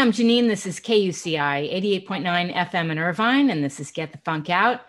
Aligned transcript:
I'm 0.00 0.12
Janine. 0.12 0.48
This 0.48 0.64
is 0.64 0.80
KUCI 0.80 1.70
88.9 2.06 2.54
FM 2.54 2.90
in 2.90 2.98
Irvine, 2.98 3.50
and 3.50 3.62
this 3.62 3.78
is 3.78 3.90
Get 3.90 4.12
the 4.12 4.18
Funk 4.24 4.48
Out. 4.48 4.80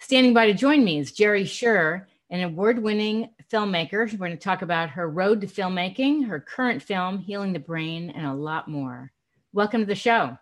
Standing 0.00 0.34
by 0.34 0.46
to 0.46 0.54
join 0.54 0.82
me 0.82 0.98
is 0.98 1.12
Jerri 1.12 1.46
Sher, 1.46 2.08
an 2.30 2.40
award 2.40 2.80
winning 2.80 3.30
filmmaker. 3.48 4.10
We're 4.10 4.18
going 4.18 4.32
to 4.32 4.36
talk 4.36 4.62
about 4.62 4.90
her 4.90 5.08
road 5.08 5.40
to 5.42 5.46
filmmaking, 5.46 6.26
her 6.26 6.40
current 6.40 6.82
film, 6.82 7.20
Healing 7.20 7.52
the 7.52 7.60
Brain, 7.60 8.10
and 8.10 8.26
a 8.26 8.34
lot 8.34 8.66
more. 8.66 9.12
Welcome 9.52 9.82
to 9.82 9.86
the 9.86 9.94
show. 9.94 10.36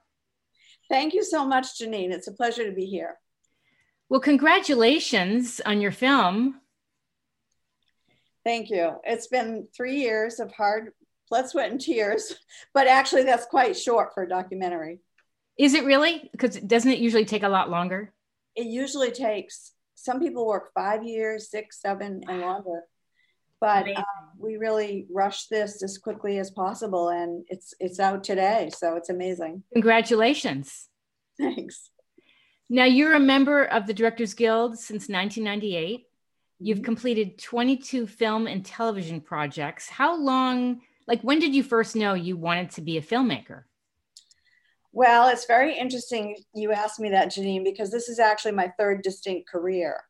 Thank 0.88 1.12
you 1.12 1.22
so 1.22 1.46
much, 1.46 1.79
Janine. 1.79 2.11
It's 2.11 2.27
a 2.27 2.32
pleasure 2.32 2.64
to 2.64 2.75
be 2.75 2.86
here. 2.86 3.16
Well, 4.09 4.20
congratulations 4.20 5.61
on 5.66 5.82
your 5.82 5.93
film. 5.93 6.63
Thank 8.43 8.71
you. 8.71 8.94
It's 9.04 9.27
been 9.27 9.68
three 9.77 10.00
years 10.00 10.41
of 10.41 10.50
hard 10.50 10.93
blood, 11.29 11.49
sweat, 11.49 11.71
and 11.71 11.81
tears, 11.81 12.35
but 12.75 12.87
actually, 12.87 13.25
that's 13.25 13.46
quite 13.46 13.77
short 13.77 14.14
for 14.14 14.23
a 14.23 14.29
documentary. 14.29 15.01
Is 15.59 15.75
it 15.75 15.85
really? 15.85 16.29
Because 16.33 16.57
doesn't 16.57 16.91
it 16.91 16.99
usually 16.99 17.25
take 17.25 17.43
a 17.43 17.49
lot 17.49 17.71
longer? 17.71 18.13
It 18.57 18.67
usually 18.67 19.11
takes, 19.11 19.73
some 19.95 20.21
people 20.21 20.47
work 20.47 20.73
five 20.75 21.05
years, 21.05 21.50
six, 21.50 21.81
seven, 21.81 22.23
and 22.29 22.41
longer. 22.41 22.83
But 23.61 23.89
um, 23.97 24.05
we 24.39 24.57
really 24.57 25.07
rushed 25.11 25.49
this 25.49 25.83
as 25.83 25.97
quickly 25.97 26.39
as 26.39 26.50
possible, 26.50 27.09
and 27.09 27.45
it's 27.49 27.72
it's 27.81 27.99
out 27.99 28.22
today, 28.22 28.71
so 28.77 28.97
it's 28.97 29.09
amazing. 29.09 29.63
Congratulations! 29.72 30.89
Thanks. 31.39 31.91
Now 32.69 32.84
you're 32.84 33.14
a 33.14 33.20
member 33.20 33.64
of 33.64 33.86
the 33.86 33.95
Directors 33.95 34.34
Guild 34.34 34.78
since 34.78 35.09
1998. 35.09 36.06
You've 36.59 36.78
mm-hmm. 36.78 36.84
completed 36.84 37.39
22 37.39 38.06
film 38.06 38.47
and 38.47 38.64
television 38.64 39.20
projects. 39.20 39.88
How 39.88 40.16
long, 40.16 40.81
like, 41.06 41.22
when 41.22 41.38
did 41.38 41.55
you 41.55 41.62
first 41.62 41.97
know 41.97 42.14
you 42.14 42.36
wanted 42.36 42.70
to 42.72 42.80
be 42.80 42.97
a 42.97 43.02
filmmaker? 43.02 43.64
Well, 44.92 45.28
it's 45.28 45.47
very 45.47 45.77
interesting 45.77 46.36
you 46.55 46.72
asked 46.72 47.00
me 47.00 47.10
that, 47.10 47.28
Janine, 47.28 47.64
because 47.64 47.91
this 47.91 48.08
is 48.08 48.19
actually 48.19 48.52
my 48.52 48.72
third 48.78 49.02
distinct 49.02 49.48
career. 49.48 50.00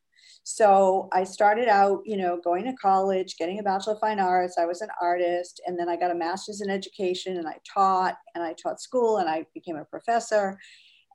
So 0.43 1.09
I 1.11 1.23
started 1.23 1.67
out, 1.67 2.01
you 2.05 2.17
know, 2.17 2.39
going 2.43 2.65
to 2.65 2.73
college, 2.73 3.37
getting 3.37 3.57
a 3.57 3.63
Bachelor 3.63 3.93
of 3.93 3.99
Fine 3.99 4.19
Arts. 4.19 4.59
I 4.59 4.65
was 4.65 4.81
an 4.81 4.89
artist, 5.01 5.59
and 5.65 5.77
then 5.77 5.89
I 5.89 5.95
got 5.95 6.11
a 6.11 6.15
master's 6.15 6.61
in 6.61 6.69
education, 6.69 7.37
and 7.37 7.47
I 7.47 7.55
taught, 7.67 8.15
and 8.35 8.43
I 8.43 8.53
taught 8.53 8.79
school, 8.79 9.17
and 9.17 9.27
I 9.27 9.47
became 9.55 9.75
a 9.75 9.85
professor. 9.85 10.59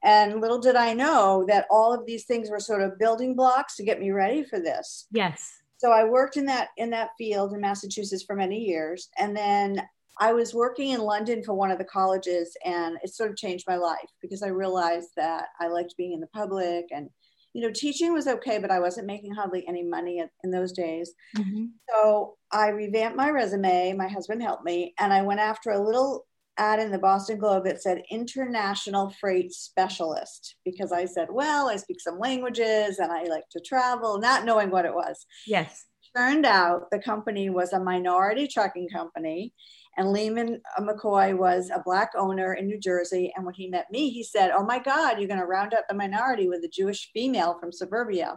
And 0.02 0.40
little 0.40 0.58
did 0.58 0.74
I 0.74 0.94
know 0.94 1.44
that 1.46 1.66
all 1.70 1.94
of 1.94 2.06
these 2.06 2.24
things 2.24 2.50
were 2.50 2.58
sort 2.58 2.82
of 2.82 2.98
building 2.98 3.36
blocks 3.36 3.76
to 3.76 3.84
get 3.84 4.00
me 4.00 4.10
ready 4.10 4.42
for 4.42 4.58
this. 4.58 5.06
Yes. 5.12 5.59
So 5.80 5.92
I 5.92 6.04
worked 6.04 6.36
in 6.36 6.44
that 6.44 6.68
in 6.76 6.90
that 6.90 7.12
field 7.16 7.54
in 7.54 7.60
Massachusetts 7.62 8.22
for 8.22 8.36
many 8.36 8.58
years, 8.58 9.08
and 9.18 9.34
then 9.34 9.80
I 10.18 10.34
was 10.34 10.52
working 10.52 10.90
in 10.90 11.00
London 11.00 11.42
for 11.42 11.54
one 11.54 11.70
of 11.70 11.78
the 11.78 11.86
colleges, 11.86 12.54
and 12.66 12.98
it 13.02 13.14
sort 13.14 13.30
of 13.30 13.38
changed 13.38 13.64
my 13.66 13.76
life 13.76 14.10
because 14.20 14.42
I 14.42 14.48
realized 14.48 15.08
that 15.16 15.46
I 15.58 15.68
liked 15.68 15.94
being 15.96 16.12
in 16.12 16.20
the 16.20 16.26
public 16.26 16.84
and 16.90 17.08
you 17.54 17.62
know 17.62 17.72
teaching 17.72 18.12
was 18.12 18.28
okay 18.28 18.58
but 18.58 18.70
i 18.70 18.78
wasn't 18.78 19.08
making 19.08 19.32
hardly 19.32 19.66
any 19.66 19.82
money 19.82 20.22
in 20.44 20.50
those 20.52 20.70
days. 20.70 21.12
Mm-hmm. 21.36 21.64
so 21.88 22.36
i 22.52 22.68
revamped 22.68 23.16
my 23.16 23.30
resume. 23.30 23.92
My 23.94 24.06
husband 24.06 24.40
helped 24.40 24.64
me 24.64 24.94
and 25.00 25.12
i 25.12 25.22
went 25.22 25.40
after 25.40 25.70
a 25.70 25.84
little 25.84 26.26
ad 26.60 26.78
in 26.78 26.92
the 26.92 26.98
Boston 26.98 27.38
Globe 27.38 27.64
that 27.64 27.82
said 27.82 28.02
international 28.10 29.12
freight 29.18 29.52
specialist 29.52 30.56
because 30.64 30.92
I 30.92 31.06
said, 31.06 31.28
well, 31.30 31.70
I 31.70 31.76
speak 31.76 32.00
some 32.00 32.18
languages 32.18 32.98
and 32.98 33.10
I 33.10 33.24
like 33.24 33.48
to 33.52 33.60
travel, 33.60 34.18
not 34.18 34.44
knowing 34.44 34.70
what 34.70 34.84
it 34.84 34.94
was. 34.94 35.26
Yes. 35.46 35.86
Turned 36.14 36.44
out 36.44 36.90
the 36.90 36.98
company 36.98 37.48
was 37.48 37.72
a 37.72 37.80
minority 37.80 38.46
trucking 38.46 38.88
company 38.90 39.54
and 39.96 40.12
Lehman 40.12 40.60
McCoy 40.78 41.36
was 41.36 41.70
a 41.70 41.82
black 41.84 42.10
owner 42.16 42.54
in 42.54 42.66
New 42.66 42.78
Jersey. 42.78 43.32
And 43.34 43.44
when 43.44 43.54
he 43.54 43.68
met 43.68 43.86
me, 43.90 44.10
he 44.10 44.22
said, 44.22 44.50
Oh 44.50 44.64
my 44.64 44.78
God, 44.78 45.18
you're 45.18 45.28
going 45.28 45.40
to 45.40 45.46
round 45.46 45.74
up 45.74 45.86
the 45.88 45.94
minority 45.94 46.48
with 46.48 46.62
a 46.64 46.68
Jewish 46.68 47.10
female 47.12 47.58
from 47.58 47.72
suburbia. 47.72 48.36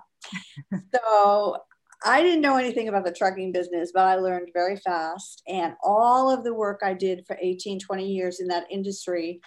so 0.95 1.57
I 2.05 2.21
didn't 2.21 2.41
know 2.41 2.57
anything 2.57 2.89
about 2.89 3.05
the 3.05 3.11
trucking 3.11 3.51
business, 3.51 3.91
but 3.93 4.05
I 4.05 4.15
learned 4.15 4.49
very 4.53 4.77
fast. 4.77 5.41
And 5.47 5.73
all 5.83 6.29
of 6.29 6.43
the 6.43 6.53
work 6.53 6.81
I 6.83 6.93
did 6.93 7.25
for 7.25 7.37
18, 7.41 7.79
20 7.79 8.07
years 8.07 8.39
in 8.39 8.47
that 8.47 8.65
industry 8.69 9.41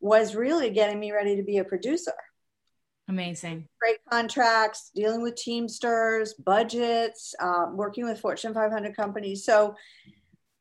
was 0.00 0.34
really 0.34 0.70
getting 0.70 0.98
me 0.98 1.12
ready 1.12 1.36
to 1.36 1.42
be 1.42 1.58
a 1.58 1.64
producer. 1.64 2.14
Amazing. 3.08 3.68
Great 3.80 3.98
contracts, 4.10 4.90
dealing 4.94 5.22
with 5.22 5.36
Teamsters, 5.36 6.34
budgets, 6.34 7.34
uh, 7.40 7.66
working 7.72 8.04
with 8.04 8.20
Fortune 8.20 8.54
500 8.54 8.96
companies. 8.96 9.44
So 9.44 9.74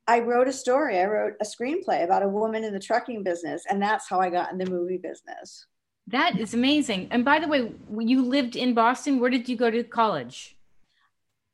I 0.08 0.20
wrote 0.20 0.48
a 0.48 0.54
story. 0.54 1.00
I 1.00 1.06
wrote 1.06 1.34
a 1.42 1.46
screenplay 1.46 2.04
about 2.04 2.24
a 2.24 2.28
woman 2.28 2.64
in 2.64 2.74
the 2.74 2.80
trucking 2.80 3.24
business, 3.24 3.64
and 3.70 3.82
that's 3.82 4.10
how 4.10 4.20
I 4.20 4.30
got 4.30 4.52
in 4.52 4.58
the 4.58 4.70
movie 4.70 4.98
business. 4.98 5.66
That 6.08 6.40
is 6.40 6.54
amazing. 6.54 7.08
And 7.12 7.24
by 7.24 7.40
the 7.40 7.48
way, 7.48 7.72
you 7.98 8.22
lived 8.24 8.56
in 8.56 8.74
Boston. 8.74 9.20
Where 9.20 9.30
did 9.30 9.48
you 9.48 9.56
go 9.56 9.72
to 9.72 9.84
college? 9.84 10.58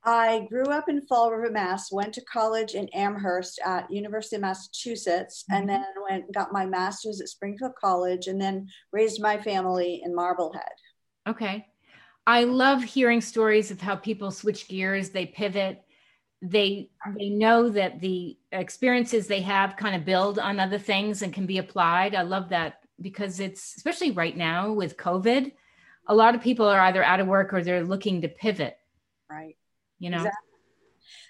I 0.08 0.48
grew 0.50 0.64
up 0.64 0.88
in 0.88 1.06
Fall 1.06 1.32
River, 1.32 1.52
Mass. 1.52 1.92
Went 1.92 2.14
to 2.14 2.22
college 2.22 2.76
in 2.76 2.88
Amherst 2.94 3.60
at 3.66 3.92
University 3.92 4.38
of 4.38 4.42
Massachusetts, 4.42 5.44
mm-hmm. 5.44 5.60
and 5.60 5.70
then 5.70 5.84
went 6.10 6.34
got 6.34 6.54
my 6.54 6.66
master's 6.66 7.20
at 7.20 7.28
Springfield 7.28 7.74
College, 7.76 8.28
and 8.28 8.42
then 8.42 8.70
raised 8.94 9.22
my 9.22 9.38
family 9.38 10.02
in 10.06 10.16
Marblehead. 10.16 10.64
Okay, 11.28 11.68
I 12.26 12.46
love 12.46 12.84
hearing 12.84 13.20
stories 13.20 13.70
of 13.70 13.82
how 13.82 13.98
people 13.98 14.32
switch 14.32 14.70
gears, 14.70 15.10
they 15.10 15.26
pivot, 15.26 15.84
they 16.42 16.90
they 17.18 17.28
know 17.28 17.68
that 17.68 18.00
the 18.00 18.38
experiences 18.54 19.28
they 19.28 19.42
have 19.42 19.76
kind 19.76 19.94
of 19.94 20.06
build 20.06 20.40
on 20.40 20.58
other 20.58 20.80
things 20.80 21.22
and 21.22 21.34
can 21.34 21.46
be 21.46 21.58
applied. 21.58 22.16
I 22.16 22.22
love 22.22 22.48
that 22.50 22.80
because 23.02 23.42
it's 23.42 23.76
especially 23.76 24.12
right 24.12 24.38
now 24.38 24.72
with 24.72 24.96
COVID, 24.96 25.52
a 26.08 26.16
lot 26.16 26.34
of 26.34 26.42
people 26.42 26.66
are 26.66 26.80
either 26.80 27.04
out 27.04 27.20
of 27.20 27.28
work 27.28 27.54
or 27.54 27.62
they're 27.62 27.84
looking 27.84 28.22
to 28.22 28.30
pivot. 28.30 28.78
Right 29.30 29.58
you 30.00 30.10
know 30.10 30.18
exactly. 30.18 30.50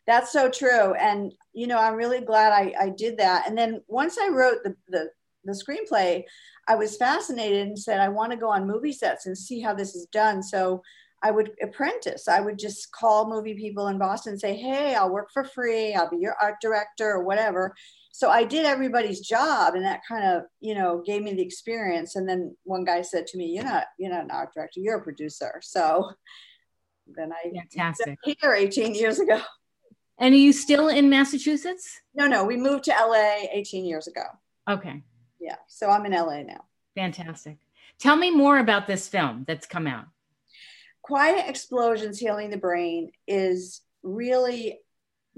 that's 0.05 0.31
so 0.31 0.49
true 0.49 0.93
and 0.93 1.33
you 1.53 1.67
know 1.67 1.77
i'm 1.77 1.95
really 1.95 2.21
glad 2.21 2.51
i, 2.51 2.73
I 2.79 2.89
did 2.89 3.17
that 3.17 3.47
and 3.47 3.57
then 3.57 3.81
once 3.87 4.17
i 4.17 4.29
wrote 4.29 4.63
the, 4.63 4.75
the 4.89 5.09
the 5.45 5.53
screenplay 5.53 6.23
i 6.67 6.75
was 6.75 6.97
fascinated 6.97 7.67
and 7.67 7.79
said 7.79 7.99
i 7.99 8.09
want 8.09 8.31
to 8.31 8.37
go 8.37 8.49
on 8.49 8.67
movie 8.67 8.91
sets 8.91 9.25
and 9.25 9.37
see 9.37 9.61
how 9.61 9.73
this 9.73 9.95
is 9.95 10.07
done 10.07 10.43
so 10.43 10.81
i 11.23 11.31
would 11.31 11.51
apprentice 11.61 12.27
i 12.27 12.39
would 12.39 12.59
just 12.59 12.91
call 12.91 13.29
movie 13.29 13.55
people 13.55 13.87
in 13.87 13.97
boston 13.97 14.33
and 14.33 14.41
say 14.41 14.55
hey 14.55 14.95
i'll 14.95 15.11
work 15.11 15.29
for 15.33 15.43
free 15.43 15.93
i'll 15.93 16.09
be 16.09 16.17
your 16.17 16.35
art 16.41 16.55
director 16.61 17.11
or 17.11 17.23
whatever 17.23 17.73
so 18.11 18.29
i 18.29 18.43
did 18.43 18.65
everybody's 18.65 19.21
job 19.21 19.75
and 19.75 19.85
that 19.85 20.01
kind 20.07 20.25
of 20.25 20.43
you 20.59 20.75
know 20.75 21.01
gave 21.05 21.23
me 21.23 21.33
the 21.33 21.41
experience 21.41 22.15
and 22.15 22.27
then 22.27 22.55
one 22.63 22.83
guy 22.83 23.01
said 23.01 23.25
to 23.25 23.37
me 23.37 23.45
you're 23.45 23.63
not 23.63 23.85
you're 23.97 24.11
not 24.11 24.23
an 24.23 24.31
art 24.31 24.49
director 24.53 24.79
you're 24.79 24.97
a 24.97 25.03
producer 25.03 25.59
so 25.61 26.11
than 27.15 27.31
I 27.31 27.51
Fantastic. 27.51 28.19
here 28.23 28.53
18 28.53 28.93
years 28.95 29.19
ago. 29.19 29.41
And 30.19 30.33
are 30.33 30.37
you 30.37 30.51
still 30.51 30.87
in 30.87 31.09
Massachusetts? 31.09 32.01
No, 32.15 32.27
no, 32.27 32.43
we 32.43 32.57
moved 32.57 32.85
to 32.85 32.91
LA 32.91 33.47
18 33.51 33.85
years 33.85 34.07
ago. 34.07 34.23
Okay. 34.67 35.03
Yeah, 35.39 35.57
so 35.67 35.89
I'm 35.89 36.05
in 36.05 36.13
LA 36.13 36.41
now. 36.41 36.65
Fantastic. 36.95 37.57
Tell 37.99 38.15
me 38.15 38.31
more 38.31 38.57
about 38.57 38.87
this 38.87 39.07
film 39.07 39.45
that's 39.47 39.67
come 39.67 39.85
out. 39.87 40.05
Quiet 41.03 41.47
Explosions 41.47 42.19
Healing 42.19 42.49
the 42.49 42.57
Brain 42.57 43.11
is 43.27 43.81
really 44.03 44.79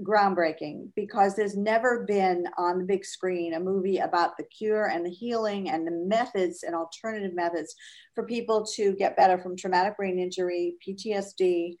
groundbreaking 0.02 0.88
because 0.96 1.36
there's 1.36 1.56
never 1.56 2.04
been 2.04 2.46
on 2.56 2.78
the 2.78 2.84
big 2.84 3.04
screen 3.04 3.54
a 3.54 3.60
movie 3.60 3.98
about 3.98 4.36
the 4.36 4.44
cure 4.44 4.86
and 4.86 5.04
the 5.04 5.10
healing 5.10 5.70
and 5.70 5.86
the 5.86 5.90
methods 5.90 6.62
and 6.62 6.74
alternative 6.74 7.34
methods 7.34 7.74
for 8.14 8.24
people 8.24 8.64
to 8.64 8.94
get 8.94 9.16
better 9.16 9.38
from 9.38 9.56
traumatic 9.56 9.96
brain 9.96 10.18
injury, 10.18 10.76
PTSD, 10.86 11.76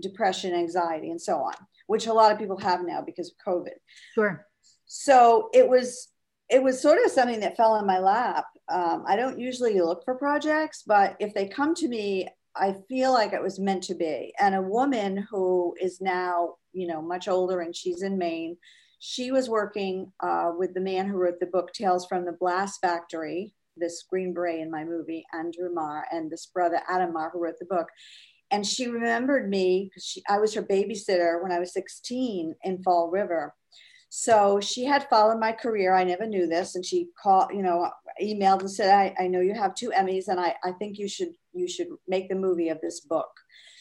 depression, 0.00 0.54
anxiety, 0.54 1.10
and 1.10 1.20
so 1.20 1.36
on, 1.38 1.54
which 1.86 2.06
a 2.06 2.12
lot 2.12 2.32
of 2.32 2.38
people 2.38 2.58
have 2.58 2.84
now 2.84 3.02
because 3.04 3.30
of 3.30 3.54
COVID. 3.54 3.74
Sure. 4.14 4.46
So 4.86 5.48
it 5.52 5.68
was 5.68 6.08
it 6.48 6.62
was 6.62 6.82
sort 6.82 7.02
of 7.02 7.10
something 7.10 7.40
that 7.40 7.56
fell 7.56 7.76
in 7.76 7.86
my 7.86 7.98
lap. 7.98 8.44
Um, 8.68 9.04
I 9.06 9.16
don't 9.16 9.38
usually 9.38 9.80
look 9.80 10.04
for 10.04 10.14
projects, 10.16 10.82
but 10.86 11.16
if 11.18 11.32
they 11.32 11.48
come 11.48 11.74
to 11.76 11.88
me, 11.88 12.28
I 12.54 12.76
feel 12.88 13.12
like 13.12 13.32
it 13.32 13.42
was 13.42 13.58
meant 13.58 13.82
to 13.84 13.94
be. 13.94 14.32
And 14.38 14.54
a 14.54 14.62
woman 14.62 15.26
who 15.30 15.74
is 15.80 16.00
now 16.00 16.56
you 16.72 16.86
know, 16.86 17.02
much 17.02 17.28
older, 17.28 17.60
and 17.60 17.74
she's 17.74 18.02
in 18.02 18.18
Maine. 18.18 18.56
She 18.98 19.30
was 19.30 19.48
working 19.48 20.12
uh, 20.20 20.52
with 20.56 20.74
the 20.74 20.80
man 20.80 21.06
who 21.06 21.16
wrote 21.16 21.40
the 21.40 21.46
book 21.46 21.72
Tales 21.72 22.06
from 22.06 22.24
the 22.24 22.36
Blast 22.38 22.80
Factory, 22.80 23.54
this 23.76 24.04
Green 24.08 24.32
Beret 24.32 24.60
in 24.60 24.70
my 24.70 24.84
movie, 24.84 25.24
Andrew 25.34 25.72
Marr, 25.72 26.06
and 26.12 26.30
this 26.30 26.46
brother 26.46 26.80
Adam 26.88 27.12
Marr 27.12 27.30
who 27.30 27.40
wrote 27.40 27.58
the 27.58 27.66
book. 27.66 27.88
And 28.50 28.66
she 28.66 28.86
remembered 28.86 29.48
me 29.48 29.90
because 29.90 30.18
I 30.28 30.38
was 30.38 30.54
her 30.54 30.62
babysitter 30.62 31.42
when 31.42 31.52
I 31.52 31.58
was 31.58 31.72
16 31.72 32.54
in 32.62 32.82
Fall 32.82 33.08
River. 33.10 33.54
So 34.10 34.60
she 34.60 34.84
had 34.84 35.08
followed 35.08 35.40
my 35.40 35.52
career. 35.52 35.94
I 35.94 36.04
never 36.04 36.26
knew 36.26 36.46
this. 36.46 36.74
And 36.74 36.84
she 36.84 37.08
called, 37.20 37.48
you 37.50 37.62
know, 37.62 37.88
emailed 38.20 38.60
and 38.60 38.70
said, 38.70 38.94
I, 38.94 39.14
I 39.24 39.28
know 39.28 39.40
you 39.40 39.54
have 39.54 39.74
two 39.74 39.90
Emmys 39.90 40.28
and 40.28 40.40
I, 40.40 40.54
I 40.64 40.72
think 40.72 40.98
you 40.98 41.08
should 41.08 41.34
you 41.52 41.68
should 41.68 41.88
make 42.08 42.28
the 42.28 42.34
movie 42.34 42.70
of 42.70 42.80
this 42.80 43.00
book. 43.00 43.30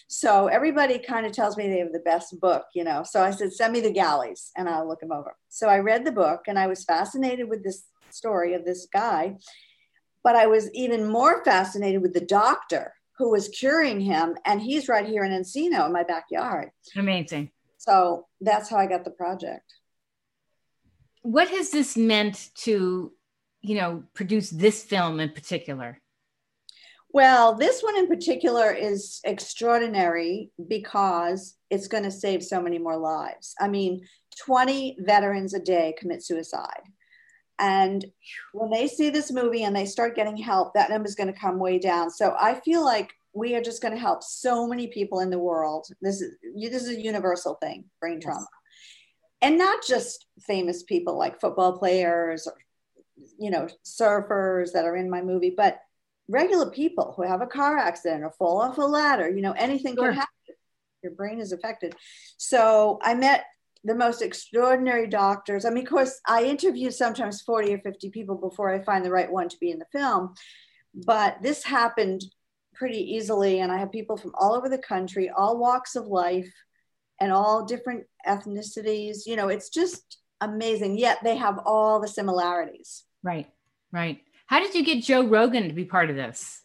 So 0.08 0.48
everybody 0.48 1.00
kind 1.00 1.26
of 1.26 1.32
tells 1.32 1.56
me 1.56 1.68
they 1.68 1.80
have 1.80 1.94
the 1.94 2.00
best 2.00 2.38
book, 2.42 2.66
you 2.76 2.84
know. 2.84 3.04
So 3.04 3.24
I 3.24 3.32
said, 3.32 3.54
send 3.54 3.72
me 3.72 3.80
the 3.80 3.94
galleys 3.94 4.52
and 4.58 4.68
I'll 4.68 4.88
look 4.88 5.00
them 5.00 5.14
over. 5.14 5.36
So 5.48 5.70
I 5.70 5.80
read 5.80 6.04
the 6.04 6.12
book 6.12 6.42
and 6.48 6.60
I 6.60 6.68
was 6.68 6.84
fascinated 6.84 7.48
with 7.50 7.64
this 7.64 7.86
story 8.10 8.54
of 8.54 8.66
this 8.66 8.88
guy. 8.92 9.38
But 10.24 10.36
I 10.36 10.48
was 10.48 10.70
even 10.74 11.10
more 11.10 11.44
fascinated 11.44 12.02
with 12.02 12.14
the 12.14 12.26
doctor 12.26 12.94
who 13.18 13.32
was 13.32 13.50
curing 13.50 14.00
him, 14.02 14.36
and 14.46 14.62
he's 14.62 14.90
right 14.90 15.08
here 15.08 15.24
in 15.24 15.32
Encino 15.32 15.86
in 15.86 15.94
my 15.94 16.04
backyard. 16.04 16.72
Amazing. 16.96 17.52
So 17.78 18.28
that's 18.40 18.70
how 18.70 18.78
I 18.78 18.88
got 18.88 19.04
the 19.04 19.12
project. 19.12 19.74
What 21.22 21.48
has 21.50 21.70
this 21.70 21.96
meant 21.96 22.50
to, 22.64 23.14
you 23.62 23.76
know, 23.76 24.04
produce 24.14 24.50
this 24.50 24.84
film 24.84 25.20
in 25.20 25.30
particular? 25.30 26.00
Well, 27.14 27.56
this 27.56 27.82
one 27.82 27.98
in 27.98 28.08
particular 28.08 28.72
is 28.72 29.20
extraordinary 29.26 30.52
because 30.68 31.58
it's 31.70 31.88
going 31.88 32.04
to 32.04 32.12
save 32.12 32.42
so 32.44 32.62
many 32.62 32.78
more 32.78 32.98
lives. 32.98 33.54
I 33.60 33.68
mean, 33.68 34.02
20 34.46 34.98
veterans 35.00 35.54
a 35.54 35.60
day 35.60 35.94
commit 36.00 36.24
suicide. 36.24 36.84
And 37.60 38.06
when 38.54 38.72
they 38.72 38.88
see 38.88 39.10
this 39.10 39.32
movie 39.32 39.64
and 39.64 39.76
they 39.76 39.86
start 39.86 40.16
getting 40.16 40.38
help, 40.38 40.74
that 40.74 40.90
number 40.90 41.08
is 41.08 41.16
going 41.16 41.32
to 41.32 41.40
come 41.40 41.60
way 41.60 41.80
down. 41.80 42.10
So 42.10 42.36
I 42.40 42.56
feel 42.56 42.84
like 42.84 43.12
we 43.34 43.56
are 43.56 43.62
just 43.62 43.82
going 43.82 43.94
to 43.94 44.00
help 44.00 44.24
so 44.24 44.66
many 44.66 44.88
people 44.88 45.20
in 45.20 45.30
the 45.30 45.40
world. 45.40 45.88
This 46.02 46.22
is 46.22 46.34
this 46.56 46.84
is 46.84 46.90
a 46.90 47.02
universal 47.02 47.56
thing, 47.56 47.86
brain 48.00 48.16
yes. 48.16 48.24
trauma, 48.24 48.48
and 49.42 49.58
not 49.58 49.86
just 49.86 50.26
famous 50.42 50.84
people 50.84 51.18
like 51.18 51.40
football 51.40 51.78
players 51.78 52.48
or 52.48 52.54
you 53.38 53.52
know 53.52 53.68
surfers 53.86 54.72
that 54.74 54.86
are 54.86 54.96
in 54.96 55.10
my 55.10 55.22
movie, 55.22 55.54
but 55.56 55.80
regular 56.28 56.70
people 56.72 57.14
who 57.16 57.24
have 57.24 57.42
a 57.42 57.48
car 57.48 57.78
accident 57.78 58.24
or 58.24 58.32
fall 58.32 58.62
off 58.62 58.78
a 58.78 58.82
ladder. 58.82 59.30
You 59.30 59.42
know, 59.42 59.54
anything 59.54 59.96
sure. 59.96 60.08
could 60.08 60.16
happen. 60.16 60.56
Your 61.04 61.14
brain 61.14 61.40
is 61.40 61.52
affected. 61.52 61.96
So 62.38 63.00
I 63.02 63.16
met 63.16 63.46
the 63.84 63.96
most 63.96 64.22
extraordinary 64.22 65.08
doctors. 65.08 65.66
I 65.66 65.72
mean, 65.72 65.86
of 65.86 65.90
course, 65.90 66.20
I 66.28 66.44
interview 66.44 66.92
sometimes 66.92 67.42
40 67.42 67.74
or 67.74 67.80
50 67.80 68.10
people 68.12 68.36
before 68.36 68.72
I 68.72 68.84
find 68.84 69.04
the 69.04 69.12
right 69.12 69.32
one 69.32 69.50
to 69.50 69.58
be 69.60 69.72
in 69.72 69.80
the 69.80 69.86
film. 69.92 70.36
But 70.94 71.38
this 71.42 71.64
happened 71.64 72.24
pretty 72.76 73.00
easily. 73.00 73.60
And 73.60 73.72
I 73.72 73.78
have 73.78 73.92
people 73.92 74.18
from 74.18 74.34
all 74.40 74.54
over 74.54 74.70
the 74.70 74.78
country, 74.78 75.30
all 75.30 75.58
walks 75.58 75.96
of 75.96 76.08
life, 76.08 76.52
and 77.20 77.32
all 77.32 77.66
different 77.66 78.04
ethnicities. 78.28 79.26
You 79.26 79.36
know, 79.36 79.48
it's 79.48 79.70
just 79.70 80.20
amazing. 80.42 80.98
Yet 80.98 81.20
they 81.24 81.38
have 81.38 81.60
all 81.66 82.00
the 82.00 82.08
similarities. 82.08 83.04
Right, 83.24 83.50
right. 83.92 84.22
How 84.48 84.60
did 84.60 84.76
you 84.76 84.84
get 84.84 85.04
Joe 85.04 85.26
Rogan 85.26 85.68
to 85.68 85.74
be 85.74 85.86
part 85.86 86.10
of 86.10 86.16
this? 86.16 86.62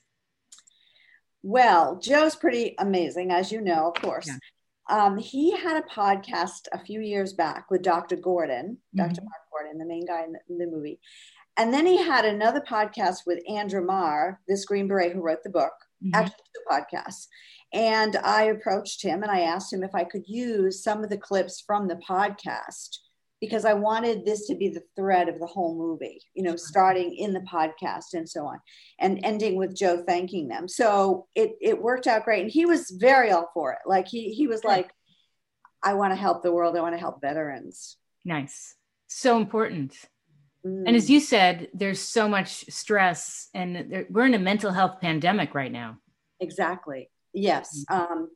Well, 1.42 2.00
Joe's 2.00 2.34
pretty 2.34 2.74
amazing, 2.78 3.30
as 3.30 3.52
you 3.52 3.60
know, 3.60 3.92
of 3.94 4.02
course. 4.02 4.26
Yeah. 4.26 4.38
Um, 4.88 5.16
he 5.16 5.56
had 5.56 5.76
a 5.76 5.86
podcast 5.88 6.66
a 6.72 6.78
few 6.78 7.00
years 7.00 7.32
back 7.32 7.70
with 7.70 7.82
Dr. 7.82 8.16
Gordon, 8.16 8.78
mm-hmm. 8.96 8.96
Dr. 8.96 9.22
Mark 9.22 9.42
Gordon, 9.52 9.78
the 9.78 9.84
main 9.84 10.04
guy 10.06 10.24
in 10.24 10.32
the, 10.32 10.40
in 10.48 10.58
the, 10.58 10.66
movie. 10.66 11.00
And 11.56 11.72
then 11.72 11.86
he 11.86 12.02
had 12.02 12.24
another 12.24 12.60
podcast 12.60 13.18
with 13.26 13.38
Andrew 13.48 13.84
Marr, 13.84 14.40
this 14.48 14.64
Green 14.64 14.88
Beret 14.88 15.12
who 15.12 15.22
wrote 15.22 15.42
the 15.42 15.50
book, 15.50 15.72
mm-hmm. 16.04 16.14
actually 16.14 16.34
two 16.54 16.62
podcasts. 16.70 17.26
And 17.72 18.16
I 18.16 18.44
approached 18.44 19.02
him 19.02 19.22
and 19.22 19.30
I 19.30 19.40
asked 19.40 19.72
him 19.72 19.82
if 19.82 19.94
I 19.94 20.04
could 20.04 20.24
use 20.26 20.82
some 20.82 21.02
of 21.02 21.10
the 21.10 21.18
clips 21.18 21.62
from 21.66 21.88
the 21.88 22.00
podcast 22.08 22.98
because 23.46 23.64
I 23.64 23.74
wanted 23.74 24.24
this 24.24 24.46
to 24.46 24.54
be 24.54 24.68
the 24.68 24.82
thread 24.96 25.28
of 25.28 25.38
the 25.38 25.46
whole 25.46 25.76
movie, 25.76 26.20
you 26.34 26.42
know, 26.42 26.56
starting 26.56 27.14
in 27.14 27.32
the 27.32 27.40
podcast 27.40 28.14
and 28.14 28.28
so 28.28 28.46
on, 28.46 28.60
and 28.98 29.20
ending 29.24 29.56
with 29.56 29.76
Joe 29.76 30.02
thanking 30.06 30.48
them. 30.48 30.68
So 30.68 31.26
it 31.34 31.52
it 31.60 31.80
worked 31.80 32.06
out 32.06 32.24
great, 32.24 32.42
and 32.42 32.50
he 32.50 32.66
was 32.66 32.90
very 32.90 33.30
all 33.30 33.50
for 33.54 33.72
it. 33.72 33.78
Like 33.86 34.08
he 34.08 34.32
he 34.32 34.46
was 34.46 34.64
like, 34.64 34.90
"I 35.82 35.94
want 35.94 36.12
to 36.12 36.16
help 36.16 36.42
the 36.42 36.52
world. 36.52 36.76
I 36.76 36.80
want 36.82 36.94
to 36.94 37.00
help 37.00 37.20
veterans." 37.20 37.96
Nice, 38.24 38.74
so 39.06 39.36
important. 39.36 39.94
Mm. 40.66 40.84
And 40.86 40.96
as 40.96 41.08
you 41.08 41.20
said, 41.20 41.68
there's 41.72 42.00
so 42.00 42.28
much 42.28 42.64
stress, 42.68 43.48
and 43.54 43.90
there, 43.90 44.06
we're 44.10 44.26
in 44.26 44.34
a 44.34 44.38
mental 44.38 44.72
health 44.72 45.00
pandemic 45.00 45.54
right 45.54 45.72
now. 45.72 45.98
Exactly. 46.40 47.08
Yes. 47.32 47.84
Mm-hmm. 47.90 48.12
Um, 48.12 48.28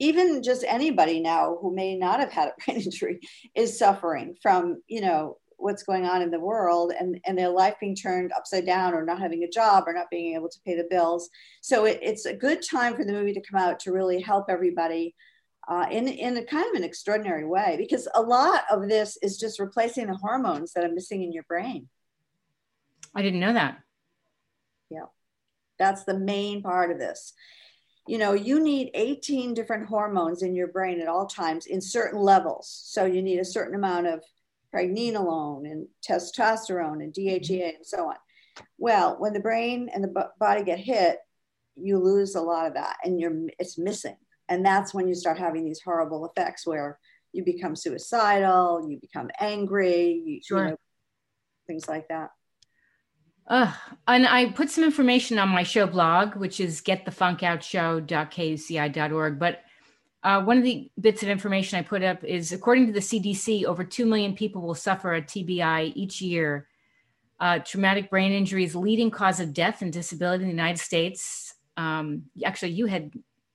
even 0.00 0.42
just 0.42 0.64
anybody 0.66 1.20
now 1.20 1.58
who 1.60 1.72
may 1.72 1.96
not 1.96 2.18
have 2.18 2.32
had 2.32 2.48
a 2.48 2.54
brain 2.64 2.80
injury 2.84 3.20
is 3.54 3.78
suffering 3.78 4.34
from 4.42 4.82
you 4.88 5.00
know 5.00 5.36
what's 5.60 5.82
going 5.82 6.06
on 6.06 6.22
in 6.22 6.30
the 6.30 6.40
world 6.40 6.90
and, 6.98 7.20
and 7.26 7.36
their 7.36 7.50
life 7.50 7.74
being 7.78 7.94
turned 7.94 8.32
upside 8.34 8.64
down 8.64 8.94
or 8.94 9.04
not 9.04 9.20
having 9.20 9.44
a 9.44 9.48
job 9.48 9.84
or 9.86 9.92
not 9.92 10.10
being 10.10 10.34
able 10.34 10.48
to 10.48 10.58
pay 10.64 10.74
the 10.74 10.86
bills. 10.88 11.28
So 11.60 11.84
it, 11.84 11.98
it's 12.02 12.24
a 12.24 12.32
good 12.32 12.62
time 12.62 12.96
for 12.96 13.04
the 13.04 13.12
movie 13.12 13.34
to 13.34 13.42
come 13.42 13.60
out 13.60 13.78
to 13.80 13.92
really 13.92 14.22
help 14.22 14.46
everybody 14.48 15.14
uh, 15.68 15.84
in, 15.90 16.08
in 16.08 16.38
a 16.38 16.44
kind 16.44 16.66
of 16.66 16.74
an 16.74 16.82
extraordinary 16.82 17.44
way 17.44 17.76
because 17.78 18.08
a 18.14 18.22
lot 18.22 18.62
of 18.70 18.88
this 18.88 19.18
is 19.22 19.38
just 19.38 19.60
replacing 19.60 20.06
the 20.06 20.16
hormones 20.16 20.72
that 20.72 20.84
are 20.84 20.92
missing 20.94 21.22
in 21.22 21.30
your 21.30 21.44
brain. 21.44 21.86
I 23.14 23.20
didn't 23.20 23.40
know 23.40 23.52
that. 23.52 23.80
Yeah. 24.88 25.06
That's 25.78 26.04
the 26.04 26.18
main 26.18 26.62
part 26.62 26.90
of 26.90 26.98
this 26.98 27.34
you 28.10 28.18
know, 28.18 28.32
you 28.32 28.58
need 28.58 28.90
18 28.94 29.54
different 29.54 29.86
hormones 29.86 30.42
in 30.42 30.52
your 30.52 30.66
brain 30.66 31.00
at 31.00 31.06
all 31.06 31.26
times 31.26 31.66
in 31.66 31.80
certain 31.80 32.18
levels. 32.18 32.82
So 32.86 33.04
you 33.04 33.22
need 33.22 33.38
a 33.38 33.44
certain 33.44 33.76
amount 33.76 34.08
of 34.08 34.20
pregnenolone 34.74 35.70
and 35.70 35.86
testosterone 36.04 37.04
and 37.04 37.14
DHEA 37.14 37.40
mm-hmm. 37.40 37.76
and 37.76 37.86
so 37.86 38.08
on. 38.08 38.16
Well, 38.78 39.14
when 39.20 39.32
the 39.32 39.38
brain 39.38 39.88
and 39.94 40.02
the 40.02 40.28
body 40.40 40.64
get 40.64 40.80
hit, 40.80 41.18
you 41.76 41.98
lose 41.98 42.34
a 42.34 42.40
lot 42.40 42.66
of 42.66 42.74
that 42.74 42.96
and 43.04 43.20
you're 43.20 43.46
it's 43.60 43.78
missing. 43.78 44.16
And 44.48 44.66
that's 44.66 44.92
when 44.92 45.06
you 45.06 45.14
start 45.14 45.38
having 45.38 45.64
these 45.64 45.80
horrible 45.80 46.26
effects 46.26 46.66
where 46.66 46.98
you 47.32 47.44
become 47.44 47.76
suicidal, 47.76 48.88
you 48.90 48.98
become 49.00 49.30
angry, 49.38 50.20
you, 50.26 50.40
sure. 50.44 50.64
you 50.64 50.70
know, 50.70 50.76
things 51.68 51.86
like 51.86 52.08
that. 52.08 52.30
And 53.50 54.26
I 54.26 54.52
put 54.52 54.70
some 54.70 54.84
information 54.84 55.38
on 55.38 55.48
my 55.48 55.64
show 55.64 55.86
blog, 55.86 56.36
which 56.36 56.60
is 56.60 56.80
getthefunkoutshow.kuci.org. 56.80 59.38
But 59.38 59.60
uh, 60.22 60.42
one 60.42 60.58
of 60.58 60.64
the 60.64 60.90
bits 61.00 61.22
of 61.22 61.28
information 61.28 61.78
I 61.78 61.82
put 61.82 62.02
up 62.02 62.24
is 62.24 62.52
according 62.52 62.86
to 62.86 62.92
the 62.92 63.00
CDC, 63.00 63.64
over 63.64 63.84
2 63.84 64.06
million 64.06 64.34
people 64.34 64.62
will 64.62 64.74
suffer 64.74 65.14
a 65.14 65.22
TBI 65.22 65.92
each 65.94 66.20
year. 66.20 66.66
Uh, 67.38 67.58
traumatic 67.58 68.10
brain 68.10 68.32
injury 68.32 68.64
is 68.64 68.76
leading 68.76 69.10
cause 69.10 69.40
of 69.40 69.54
death 69.54 69.82
and 69.82 69.92
disability 69.92 70.44
in 70.44 70.48
the 70.48 70.54
United 70.54 70.78
States. 70.78 71.54
Um, 71.76 72.24
actually, 72.44 72.72
you 72.72 72.86
had 72.86 73.12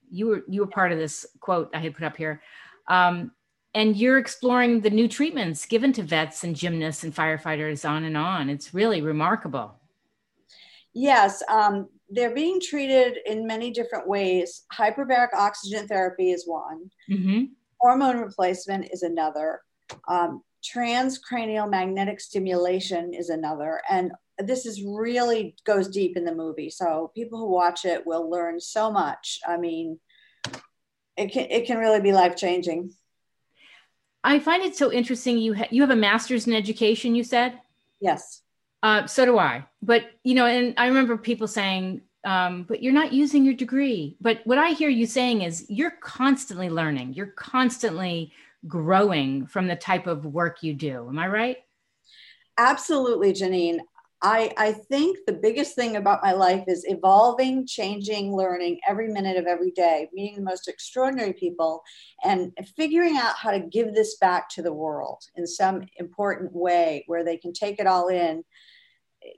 you 0.09 0.27
were 0.27 0.44
you 0.48 0.62
were 0.62 0.68
part 0.68 0.91
of 0.91 0.98
this 0.98 1.25
quote 1.39 1.69
I 1.74 1.80
had 1.80 1.94
put 1.94 2.03
up 2.03 2.18
here. 2.18 2.41
Um, 2.88 3.31
and 3.75 3.96
you're 3.96 4.17
exploring 4.17 4.81
the 4.81 4.89
new 4.89 5.08
treatments 5.08 5.65
given 5.65 5.93
to 5.93 6.03
vets 6.03 6.43
and 6.43 6.55
gymnasts 6.55 7.03
and 7.03 7.13
firefighters 7.13 7.88
on 7.88 8.05
and 8.05 8.17
on. 8.17 8.50
It's 8.50 8.74
really 8.74 9.01
remarkable. 9.01 9.79
Yes, 10.96 11.44
um, 11.50 11.90
they're 12.10 12.34
being 12.34 12.62
treated 12.62 13.18
in 13.25 13.46
many 13.46 13.70
different 13.70 14.08
ways. 14.08 14.64
Hyperbaric 14.74 15.34
oxygen 15.34 15.88
therapy 15.88 16.32
is 16.32 16.48
one. 16.48 16.90
Mm-hmm. 17.12 17.44
Hormone 17.82 18.20
replacement 18.20 18.88
is 18.92 19.04
another. 19.04 19.60
Um, 20.08 20.42
transcranial 20.64 21.70
magnetic 21.70 22.22
stimulation 22.22 23.14
is 23.14 23.30
another. 23.30 23.82
And 23.90 24.14
this 24.40 24.66
is 24.66 24.84
really 24.84 25.56
goes 25.66 25.90
deep 25.90 26.16
in 26.16 26.24
the 26.24 26.34
movie. 26.34 26.70
So 26.70 27.12
people 27.14 27.40
who 27.40 27.52
watch 27.52 27.84
it 27.84 28.08
will 28.08 28.30
learn 28.30 28.60
so 28.60 28.90
much. 28.90 29.40
I 29.46 29.58
mean, 29.58 30.00
it 31.18 31.32
can 31.32 31.48
it 31.50 31.66
can 31.66 31.78
really 31.78 32.02
be 32.02 32.14
life 32.14 32.36
changing. 32.36 32.92
I 34.24 34.40
find 34.40 34.64
it 34.64 34.75
so 34.75 34.92
interesting. 34.92 35.38
You 35.38 35.56
ha- 35.56 35.68
you 35.70 35.82
have 35.82 35.92
a 35.92 35.96
master's 35.96 36.48
in 36.48 36.54
education. 36.54 37.16
You 37.16 37.24
said 37.24 37.60
yes. 38.00 38.42
Uh, 38.84 39.08
so 39.08 39.25
do 39.25 39.38
I. 39.39 39.65
But 39.82 40.03
you 40.24 40.36
know, 40.36 40.46
and 40.46 40.74
I 40.77 40.88
remember 40.88 41.17
people 41.17 41.48
saying, 41.48 42.01
um, 42.24 42.63
"But 42.63 42.84
you're 42.84 42.94
not 42.94 43.13
using 43.13 43.46
your 43.46 43.53
degree." 43.53 44.17
But 44.22 44.41
what 44.46 44.58
I 44.58 44.70
hear 44.70 44.89
you 44.89 45.05
saying 45.05 45.41
is, 45.41 45.65
you're 45.70 45.98
constantly 46.01 46.70
learning. 46.70 47.13
You're 47.13 47.27
constantly 47.27 48.34
growing 48.67 49.46
from 49.48 49.67
the 49.67 49.75
type 49.75 50.08
of 50.08 50.25
work 50.25 50.63
you 50.63 50.74
do. 50.74 51.08
Am 51.08 51.20
I 51.20 51.27
right? 51.27 51.58
Absolutely, 52.58 53.34
Janine. 53.34 53.79
I, 54.22 54.53
I 54.57 54.72
think 54.72 55.19
the 55.27 55.34
biggest 55.34 55.75
thing 55.75 55.98
about 55.98 56.24
my 56.24 56.31
life 56.31 56.63
is 56.67 56.86
evolving, 56.88 57.67
changing, 57.67 58.36
learning 58.36 58.79
every 58.88 59.10
minute 59.10 59.38
of 59.38 59.45
every 59.45 59.72
day, 59.72 60.10
meeting 60.13 60.38
the 60.38 60.41
most 60.41 60.67
extraordinary 60.67 61.34
people, 61.34 61.84
and 62.24 62.51
figuring 62.75 63.17
out 63.17 63.36
how 63.36 63.51
to 63.51 63.60
give 63.60 63.93
this 63.93 64.17
back 64.17 64.50
to 64.50 64.62
the 64.62 64.74
world 64.74 65.22
in 65.36 65.45
some 65.45 65.84
important 65.98 66.53
way 66.53 67.03
where 67.07 67.24
they 67.24 67.38
can 67.38 67.53
take 67.53 67.79
it 67.79 67.88
all 67.88 68.07
in 68.07 68.43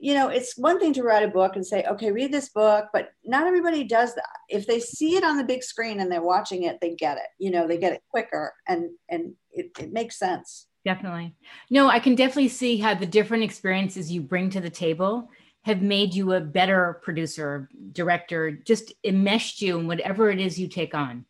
you 0.00 0.14
know, 0.14 0.28
it's 0.28 0.56
one 0.56 0.78
thing 0.78 0.92
to 0.94 1.02
write 1.02 1.22
a 1.22 1.28
book 1.28 1.56
and 1.56 1.66
say, 1.66 1.84
okay, 1.84 2.10
read 2.10 2.32
this 2.32 2.50
book, 2.50 2.86
but 2.92 3.10
not 3.24 3.46
everybody 3.46 3.84
does 3.84 4.14
that. 4.14 4.28
If 4.48 4.66
they 4.66 4.80
see 4.80 5.16
it 5.16 5.24
on 5.24 5.36
the 5.36 5.44
big 5.44 5.62
screen 5.62 6.00
and 6.00 6.10
they're 6.10 6.22
watching 6.22 6.64
it, 6.64 6.78
they 6.80 6.94
get 6.94 7.16
it. 7.16 7.28
You 7.38 7.50
know, 7.50 7.66
they 7.66 7.78
get 7.78 7.92
it 7.92 8.02
quicker 8.10 8.52
and 8.66 8.90
and 9.08 9.34
it, 9.50 9.70
it 9.78 9.92
makes 9.92 10.18
sense. 10.18 10.66
Definitely. 10.88 11.34
No, 11.68 11.90
I 11.90 11.98
can 11.98 12.14
definitely 12.14 12.48
see 12.48 12.78
how 12.78 12.94
the 12.94 13.04
different 13.04 13.44
experiences 13.44 14.10
you 14.10 14.22
bring 14.22 14.48
to 14.48 14.60
the 14.62 14.70
table 14.70 15.28
have 15.66 15.82
made 15.82 16.14
you 16.14 16.32
a 16.32 16.40
better 16.40 16.98
producer, 17.02 17.68
director, 17.92 18.52
just 18.52 18.94
enmeshed 19.04 19.60
you 19.60 19.78
in 19.78 19.86
whatever 19.86 20.30
it 20.30 20.40
is 20.40 20.58
you 20.58 20.66
take 20.66 20.94
on. 20.94 21.26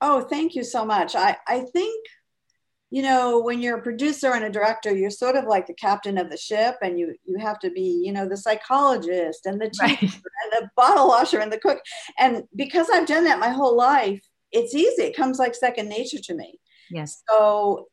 Oh, 0.00 0.22
thank 0.22 0.54
you 0.54 0.64
so 0.64 0.86
much. 0.86 1.14
I, 1.14 1.36
I 1.46 1.66
think 1.70 2.06
you 2.88 3.02
know 3.02 3.40
when 3.40 3.60
you're 3.60 3.76
a 3.76 3.82
producer 3.82 4.32
and 4.32 4.44
a 4.44 4.50
director 4.50 4.94
you're 4.94 5.10
sort 5.10 5.36
of 5.36 5.44
like 5.44 5.66
the 5.66 5.74
captain 5.74 6.16
of 6.16 6.30
the 6.30 6.36
ship 6.36 6.76
and 6.80 6.98
you 6.98 7.14
you 7.24 7.38
have 7.38 7.58
to 7.58 7.70
be 7.70 8.02
you 8.04 8.12
know 8.12 8.28
the 8.28 8.36
psychologist 8.36 9.46
and 9.46 9.60
the 9.60 9.70
right. 9.80 10.00
and 10.02 10.12
the 10.52 10.70
bottle 10.76 11.08
washer 11.08 11.40
and 11.40 11.50
the 11.50 11.58
cook 11.58 11.80
and 12.18 12.44
because 12.54 12.86
i've 12.92 13.06
done 13.06 13.24
that 13.24 13.40
my 13.40 13.48
whole 13.48 13.74
life 13.74 14.22
it's 14.52 14.74
easy 14.74 15.02
it 15.02 15.16
comes 15.16 15.38
like 15.38 15.54
second 15.54 15.88
nature 15.88 16.20
to 16.22 16.34
me 16.34 16.60
yes 16.90 17.22
so 17.28 17.88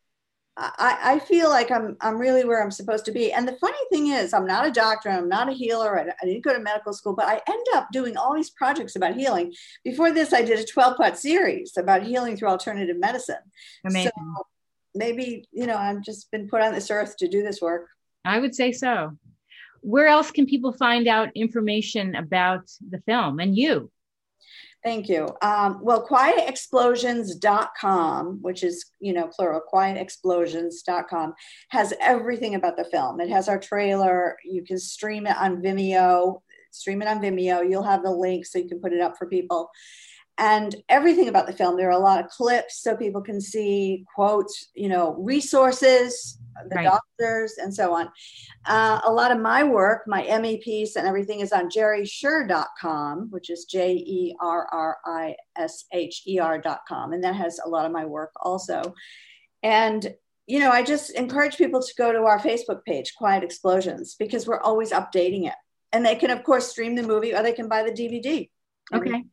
I, 0.54 0.98
I 1.02 1.18
feel 1.18 1.48
like 1.48 1.70
I'm 1.70 1.96
I'm 2.02 2.18
really 2.18 2.44
where 2.44 2.62
I'm 2.62 2.70
supposed 2.70 3.06
to 3.06 3.12
be. 3.12 3.32
And 3.32 3.48
the 3.48 3.56
funny 3.56 3.78
thing 3.90 4.08
is, 4.08 4.34
I'm 4.34 4.46
not 4.46 4.66
a 4.66 4.70
doctor, 4.70 5.08
I'm 5.08 5.28
not 5.28 5.48
a 5.48 5.52
healer, 5.52 5.98
I, 5.98 6.02
I 6.02 6.26
didn't 6.26 6.44
go 6.44 6.52
to 6.52 6.60
medical 6.60 6.92
school, 6.92 7.14
but 7.14 7.26
I 7.26 7.40
end 7.48 7.66
up 7.74 7.88
doing 7.90 8.18
all 8.18 8.34
these 8.34 8.50
projects 8.50 8.94
about 8.94 9.14
healing. 9.14 9.54
Before 9.82 10.12
this, 10.12 10.34
I 10.34 10.42
did 10.42 10.58
a 10.58 10.64
12 10.64 10.96
part 10.98 11.16
series 11.16 11.76
about 11.78 12.02
healing 12.02 12.36
through 12.36 12.48
alternative 12.48 12.98
medicine. 12.98 13.36
Amazing. 13.84 14.12
So 14.14 14.46
maybe 14.94 15.46
you 15.52 15.66
know 15.66 15.76
i've 15.76 16.02
just 16.02 16.30
been 16.30 16.48
put 16.48 16.60
on 16.60 16.72
this 16.72 16.90
earth 16.90 17.16
to 17.16 17.28
do 17.28 17.42
this 17.42 17.60
work 17.60 17.88
i 18.24 18.38
would 18.38 18.54
say 18.54 18.72
so 18.72 19.16
where 19.80 20.06
else 20.06 20.30
can 20.30 20.46
people 20.46 20.72
find 20.72 21.08
out 21.08 21.28
information 21.34 22.14
about 22.14 22.70
the 22.90 23.00
film 23.00 23.40
and 23.40 23.56
you 23.56 23.90
thank 24.82 25.08
you. 25.08 25.28
Um, 25.42 25.78
well 25.82 26.06
quietexplosions.com 26.06 28.42
which 28.42 28.62
is 28.62 28.86
you 29.00 29.12
know 29.12 29.28
plural 29.28 29.62
quietexplosions.com 29.72 31.34
has 31.70 31.92
everything 32.00 32.54
about 32.54 32.76
the 32.76 32.84
film. 32.84 33.20
It 33.20 33.30
has 33.30 33.48
our 33.48 33.58
trailer. 33.58 34.36
You 34.44 34.62
can 34.64 34.78
stream 34.78 35.26
it 35.26 35.36
on 35.36 35.62
vimeo. 35.62 36.42
Stream 36.70 37.02
it 37.02 37.08
on 37.08 37.20
vimeo. 37.20 37.68
You'll 37.68 37.82
have 37.82 38.02
the 38.02 38.10
link 38.10 38.46
so 38.46 38.58
you 38.58 38.68
can 38.68 38.80
put 38.80 38.92
it 38.92 39.00
up 39.00 39.16
for 39.18 39.26
people 39.26 39.70
and 40.38 40.74
everything 40.88 41.28
about 41.28 41.46
the 41.46 41.52
film. 41.52 41.76
There 41.76 41.88
are 41.88 41.90
a 41.90 41.98
lot 41.98 42.24
of 42.24 42.30
clips 42.30 42.82
so 42.82 42.96
people 42.96 43.20
can 43.20 43.40
see 43.40 44.04
quotes, 44.14 44.68
you 44.74 44.88
know, 44.88 45.14
resources, 45.14 46.38
the 46.68 46.76
right. 46.76 46.84
doctors, 46.84 47.54
and 47.58 47.74
so 47.74 47.94
on. 47.94 48.08
Uh, 48.64 49.00
a 49.06 49.12
lot 49.12 49.30
of 49.30 49.40
my 49.40 49.62
work, 49.62 50.02
my 50.06 50.22
ME 50.40 50.58
piece, 50.58 50.96
and 50.96 51.06
everything 51.06 51.40
is 51.40 51.52
on 51.52 51.68
jerrisher.com, 51.68 53.28
which 53.30 53.50
is 53.50 53.64
J 53.66 53.92
E 53.94 54.36
R 54.40 54.66
R 54.72 54.98
I 55.04 55.36
S 55.56 55.84
H 55.92 56.22
E 56.26 56.38
R.com. 56.38 57.12
And 57.12 57.24
that 57.24 57.34
has 57.34 57.60
a 57.64 57.68
lot 57.68 57.86
of 57.86 57.92
my 57.92 58.04
work 58.04 58.32
also. 58.42 58.94
And 59.62 60.14
you 60.46 60.58
know, 60.58 60.70
I 60.70 60.82
just 60.82 61.10
encourage 61.10 61.56
people 61.56 61.80
to 61.80 61.94
go 61.96 62.12
to 62.12 62.24
our 62.24 62.38
Facebook 62.38 62.84
page, 62.84 63.14
Quiet 63.16 63.44
Explosions, 63.44 64.16
because 64.18 64.46
we're 64.46 64.60
always 64.60 64.90
updating 64.90 65.46
it. 65.46 65.54
And 65.92 66.04
they 66.04 66.16
can, 66.16 66.30
of 66.30 66.42
course, 66.42 66.66
stream 66.66 66.94
the 66.94 67.02
movie 67.02 67.34
or 67.34 67.42
they 67.42 67.52
can 67.52 67.68
buy 67.68 67.84
the 67.84 67.92
DVD. 67.92 68.50
Okay. 68.92 69.24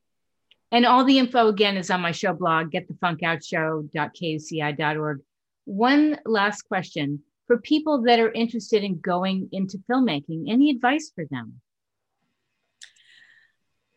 And 0.71 0.85
all 0.85 1.03
the 1.03 1.17
info 1.17 1.47
again 1.47 1.77
is 1.77 1.89
on 1.89 2.01
my 2.01 2.11
show 2.11 2.33
blog, 2.33 2.69
getthefunkoutshow.kuci.org. 2.71 5.19
One 5.65 6.19
last 6.25 6.61
question 6.63 7.21
for 7.47 7.57
people 7.57 8.03
that 8.03 8.19
are 8.19 8.31
interested 8.31 8.83
in 8.83 8.99
going 8.99 9.49
into 9.51 9.79
filmmaking, 9.89 10.49
any 10.49 10.69
advice 10.69 11.11
for 11.13 11.25
them? 11.31 11.61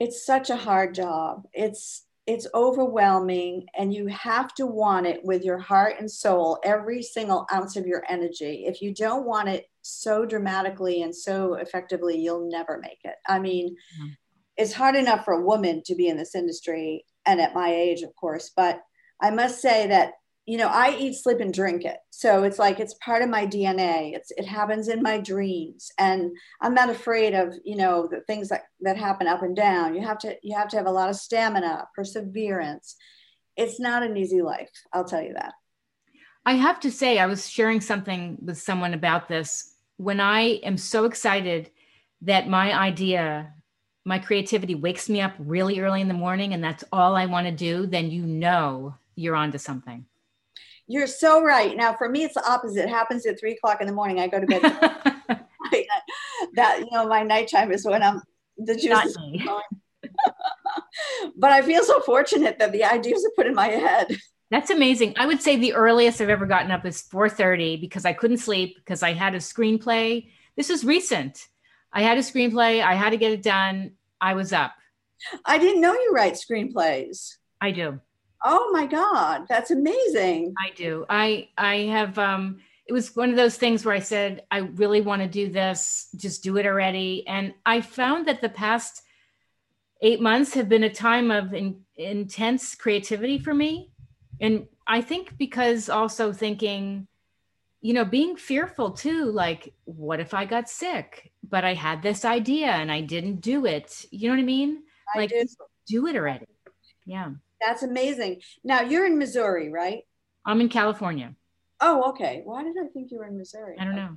It's 0.01 0.25
such 0.25 0.49
a 0.49 0.57
hard 0.57 0.95
job. 0.95 1.43
It's 1.53 2.07
it's 2.27 2.47
overwhelming 2.55 3.67
and 3.77 3.93
you 3.93 4.07
have 4.07 4.55
to 4.55 4.65
want 4.65 5.07
it 5.07 5.23
with 5.25 5.43
your 5.43 5.59
heart 5.59 5.97
and 5.99 6.09
soul 6.09 6.57
every 6.63 7.03
single 7.03 7.45
ounce 7.53 7.77
of 7.77 7.85
your 7.85 8.05
energy 8.09 8.63
if 8.65 8.81
you 8.81 8.95
don't 8.95 9.27
want 9.27 9.49
it 9.49 9.69
so 9.83 10.25
dramatically 10.25 11.03
and 11.03 11.13
so 11.13 11.55
effectively 11.55 12.17
you'll 12.17 12.49
never 12.49 12.79
make 12.81 13.01
it 13.03 13.17
i 13.27 13.41
mean 13.41 13.75
yeah 13.99 14.07
it's 14.57 14.73
hard 14.73 14.97
enough 14.97 15.25
for 15.25 15.35
a 15.35 15.45
woman 15.45 15.83
to 15.87 15.95
be 15.95 16.09
in 16.09 16.17
this 16.17 16.35
industry 16.35 17.05
and 17.27 17.41
at 17.41 17.55
my 17.55 17.73
age 17.73 18.03
of 18.03 18.15
course 18.17 18.51
but 18.57 18.81
i 19.21 19.31
must 19.31 19.61
say 19.61 19.87
that 19.87 20.13
you 20.47 20.59
know 20.59 20.69
i 20.69 20.97
eat 20.97 21.15
sleep 21.15 21.41
and 21.41 21.55
drink 21.55 21.85
it. 21.85 21.99
So 22.11 22.45
it's 22.45 22.59
like 22.59 22.81
it's 22.81 22.95
part 22.95 23.23
of 23.23 23.29
my 23.29 23.47
dna 23.47 24.15
it's 24.15 24.31
it 24.33 24.47
happens 24.47 24.89
in 24.89 25.03
my 25.03 25.19
dreams. 25.19 25.91
And 25.99 26.33
i'm 26.61 26.75
not 26.75 26.91
afraid 26.91 27.35
of 27.35 27.55
you 27.65 27.77
know 27.77 28.09
the 28.11 28.21
things 28.23 28.49
that 28.49 28.63
that 28.81 28.97
happen 28.97 29.27
up 29.27 29.43
and 29.43 29.57
down. 29.57 29.95
You 29.95 30.03
have 30.03 30.19
to 30.19 30.37
you 30.43 30.57
have 30.57 30.69
to 30.69 30.77
have 30.77 30.87
a 30.87 30.93
lot 30.93 31.11
of 31.11 31.17
stamina 31.17 31.89
perseverance. 31.95 32.97
It's 33.57 33.79
not 33.79 34.03
an 34.03 34.17
easy 34.17 34.43
life 34.43 34.71
i'll 34.93 35.05
tell 35.05 35.23
you 35.23 35.35
that. 35.35 35.53
I 36.45 36.55
have 36.55 36.81
to 36.81 36.91
say 36.91 37.19
i 37.19 37.27
was 37.27 37.49
sharing 37.49 37.81
something 37.81 38.39
with 38.43 38.59
someone 38.59 38.95
about 38.95 39.29
this. 39.29 39.75
When 39.97 40.21
i 40.21 40.41
am 40.65 40.77
so 40.77 41.05
excited 41.05 41.71
that 42.23 42.49
my 42.49 42.77
idea 42.77 43.53
my 44.05 44.19
creativity 44.19 44.75
wakes 44.75 45.09
me 45.09 45.21
up 45.21 45.35
really 45.39 45.81
early 45.81 46.01
in 46.01 46.09
the 46.09 46.15
morning 46.15 46.55
and 46.55 46.63
that's 46.63 46.85
all 46.93 47.15
I 47.15 47.27
want 47.27 47.47
to 47.47 47.53
do, 47.53 47.87
then 47.87 48.11
you 48.11 48.25
know 48.25 48.95
you're 49.15 49.37
onto 49.37 49.59
something. 49.59 50.07
You're 50.89 51.07
so 51.07 51.43
right. 51.43 51.77
Now, 51.77 51.95
for 51.95 52.09
me, 52.09 52.25
it's 52.25 52.35
the 52.35 52.51
opposite. 52.51 52.85
It 52.85 52.89
happens 52.89 53.25
at 53.27 53.39
three 53.39 53.53
o'clock 53.53 53.81
in 53.81 53.87
the 53.87 53.93
morning. 53.93 54.19
I 54.19 54.27
go 54.27 54.41
to 54.41 54.47
bed. 54.47 54.63
that, 56.55 56.81
you 56.81 56.89
know, 56.91 57.07
my 57.07 57.23
nighttime 57.23 57.71
is 57.73 57.85
when 57.85 58.03
I'm 58.03 58.21
the 58.59 58.75
juice 58.75 59.17
but 61.37 61.53
I 61.53 61.63
feel 61.63 61.85
so 61.85 62.01
fortunate 62.01 62.59
that 62.59 62.73
the 62.73 62.85
ideas 62.85 63.25
are 63.25 63.31
put 63.37 63.47
in 63.47 63.55
my 63.55 63.69
head. 63.69 64.17
That's 64.51 64.71
amazing. 64.71 65.15
I 65.17 65.27
would 65.27 65.41
say 65.41 65.57
the 65.57 65.73
earliest 65.75 66.21
I've 66.21 66.29
ever 66.29 66.45
gotten 66.45 66.71
up 66.71 66.85
is 66.85 67.03
4:30 67.11 67.81
because 67.81 68.05
I 68.05 68.13
couldn't 68.13 68.39
sleep 68.39 68.77
because 68.77 69.03
I 69.03 69.13
had 69.13 69.35
a 69.35 69.39
screenplay. 69.39 70.29
This 70.57 70.69
is 70.69 70.85
recent. 70.85 71.49
I 71.93 72.03
had 72.03 72.19
a 72.19 72.23
screenplay. 72.23 72.83
I 72.83 72.95
had 72.95 73.11
to 73.11 73.17
get 73.17 73.33
it 73.33 73.43
done. 73.43 73.93
I 74.21 74.35
was 74.35 74.53
up. 74.53 74.73
I 75.45 75.59
didn't 75.59 75.81
know 75.81 75.93
you 75.93 76.13
write 76.13 76.35
screenplays. 76.35 77.37
I 77.61 77.71
do. 77.71 78.01
Oh 78.45 78.71
my 78.73 78.87
God, 78.87 79.47
that's 79.49 79.71
amazing. 79.71 80.55
I 80.59 80.71
do. 80.75 81.07
I 81.09 81.49
I 81.57 81.77
have 81.77 82.19
um 82.19 82.61
it 82.87 82.93
was 82.93 83.15
one 83.15 83.31
of 83.31 83.37
those 83.37 83.57
things 83.57 83.85
where 83.85 83.95
I 83.95 84.01
said, 84.01 84.43
I 84.51 84.59
really 84.59 85.01
want 85.01 85.23
to 85.23 85.29
do 85.29 85.49
this, 85.49 86.09
just 86.17 86.43
do 86.43 86.57
it 86.57 86.67
already. 86.67 87.27
And 87.29 87.55
I 87.65 87.81
found 87.81 88.27
that 88.27 88.41
the 88.41 88.49
past 88.49 89.03
eight 90.03 90.21
months 90.21 90.55
have 90.55 90.69
been 90.69 90.83
a 90.83 90.93
time 90.93 91.31
of 91.31 91.55
in, 91.55 91.81
intense 91.97 92.75
creativity 92.75 93.39
for 93.39 93.55
me. 93.55 93.93
And 94.41 94.67
I 94.87 95.01
think 95.01 95.39
because 95.39 95.89
also 95.89 96.33
thinking, 96.33 97.07
you 97.83 97.93
know, 97.93 98.05
being 98.05 98.37
fearful 98.37 98.93
too, 98.93 99.25
like, 99.25 99.75
what 99.85 100.21
if 100.21 100.33
I 100.33 100.45
got 100.45 100.71
sick? 100.71 101.33
But 101.43 101.65
I 101.65 101.75
had 101.75 102.01
this 102.01 102.25
idea 102.25 102.69
and 102.69 102.91
I 102.91 103.01
didn't 103.01 103.41
do 103.41 103.67
it. 103.67 104.07
You 104.11 104.29
know 104.29 104.37
what 104.37 104.41
I 104.41 104.45
mean? 104.45 104.83
I 105.15 105.19
like, 105.19 105.31
do. 105.31 105.45
do 105.89 106.07
it 106.07 106.17
already. 106.17 106.47
Yeah. 107.05 107.33
That's 107.61 107.83
amazing. 107.83 108.41
Now 108.63 108.83
you're 108.83 109.05
in 109.05 109.19
Missouri, 109.19 109.71
right? 109.71 110.05
I'm 110.47 110.61
in 110.61 110.69
California. 110.69 111.35
Oh, 111.81 112.11
okay. 112.11 112.43
Why 112.45 112.63
did 112.63 112.77
I 112.81 112.87
think 112.87 113.11
you 113.11 113.19
were 113.19 113.27
in 113.27 113.37
Missouri? 113.37 113.77
I 113.79 113.85
don't 113.85 113.97
know. 113.97 114.17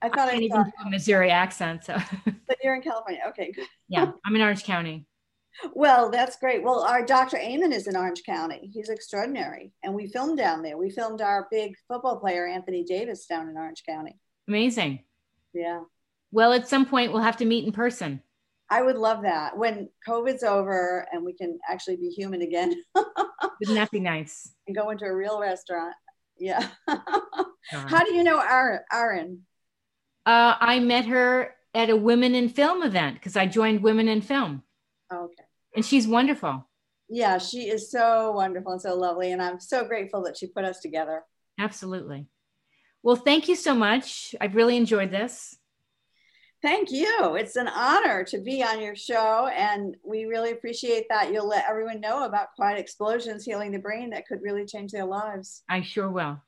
I 0.00 0.08
thought 0.08 0.28
I, 0.28 0.36
even 0.36 0.62
do 0.62 0.72
a 0.86 0.90
Missouri 0.90 1.30
accent. 1.30 1.84
So, 1.84 1.96
but 2.46 2.58
you're 2.62 2.76
in 2.76 2.82
California. 2.82 3.22
Okay, 3.28 3.50
good. 3.50 3.66
yeah, 3.88 4.12
I'm 4.24 4.36
in 4.36 4.42
Orange 4.42 4.62
County. 4.62 5.04
Well, 5.74 6.10
that's 6.10 6.36
great. 6.36 6.62
Well, 6.62 6.80
our 6.80 7.04
Dr. 7.04 7.38
Amen 7.38 7.72
is 7.72 7.86
in 7.86 7.96
Orange 7.96 8.22
County. 8.24 8.70
He's 8.72 8.88
extraordinary. 8.88 9.72
And 9.82 9.94
we 9.94 10.08
filmed 10.08 10.38
down 10.38 10.62
there. 10.62 10.76
We 10.76 10.90
filmed 10.90 11.20
our 11.20 11.48
big 11.50 11.74
football 11.88 12.18
player, 12.18 12.46
Anthony 12.46 12.84
Davis, 12.84 13.26
down 13.26 13.48
in 13.48 13.56
Orange 13.56 13.82
County. 13.88 14.18
Amazing. 14.48 15.00
Yeah. 15.52 15.80
Well, 16.30 16.52
at 16.52 16.68
some 16.68 16.86
point, 16.86 17.12
we'll 17.12 17.22
have 17.22 17.38
to 17.38 17.44
meet 17.44 17.64
in 17.64 17.72
person. 17.72 18.22
I 18.68 18.82
would 18.82 18.96
love 18.96 19.22
that 19.22 19.56
when 19.56 19.88
COVID's 20.06 20.42
over 20.42 21.06
and 21.12 21.24
we 21.24 21.32
can 21.32 21.58
actually 21.68 21.96
be 21.96 22.08
human 22.08 22.42
again. 22.42 22.74
Wouldn't 22.94 23.76
that 23.76 23.90
be 23.90 24.00
nice? 24.00 24.52
And 24.66 24.76
go 24.76 24.90
into 24.90 25.04
a 25.04 25.14
real 25.14 25.40
restaurant. 25.40 25.94
Yeah. 26.38 26.68
How 27.70 28.04
do 28.04 28.12
you 28.12 28.24
know 28.24 28.40
Aaron? 28.92 29.42
Uh, 30.26 30.54
I 30.60 30.80
met 30.80 31.06
her 31.06 31.54
at 31.74 31.90
a 31.90 31.96
Women 31.96 32.34
in 32.34 32.48
Film 32.48 32.82
event 32.82 33.14
because 33.14 33.36
I 33.36 33.46
joined 33.46 33.82
Women 33.82 34.08
in 34.08 34.20
Film. 34.20 34.62
Okay. 35.12 35.45
And 35.76 35.84
she's 35.84 36.08
wonderful. 36.08 36.66
Yeah, 37.08 37.38
she 37.38 37.68
is 37.68 37.90
so 37.90 38.32
wonderful 38.32 38.72
and 38.72 38.80
so 38.80 38.96
lovely. 38.96 39.30
And 39.32 39.40
I'm 39.40 39.60
so 39.60 39.84
grateful 39.84 40.22
that 40.24 40.36
she 40.36 40.46
put 40.46 40.64
us 40.64 40.80
together. 40.80 41.22
Absolutely. 41.60 42.26
Well, 43.02 43.16
thank 43.16 43.46
you 43.46 43.54
so 43.54 43.74
much. 43.74 44.34
I've 44.40 44.56
really 44.56 44.76
enjoyed 44.76 45.10
this. 45.10 45.56
Thank 46.62 46.90
you. 46.90 47.36
It's 47.36 47.56
an 47.56 47.68
honor 47.68 48.24
to 48.24 48.38
be 48.38 48.64
on 48.64 48.80
your 48.80 48.96
show. 48.96 49.48
And 49.54 49.96
we 50.04 50.24
really 50.24 50.50
appreciate 50.50 51.06
that 51.10 51.32
you'll 51.32 51.46
let 51.46 51.66
everyone 51.68 52.00
know 52.00 52.24
about 52.24 52.54
quiet 52.56 52.80
explosions 52.80 53.44
healing 53.44 53.70
the 53.70 53.78
brain 53.78 54.10
that 54.10 54.26
could 54.26 54.40
really 54.42 54.64
change 54.64 54.90
their 54.90 55.04
lives. 55.04 55.62
I 55.68 55.82
sure 55.82 56.10
will. 56.10 56.40